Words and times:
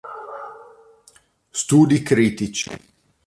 Studi 1.61 2.01
critici 2.01 2.71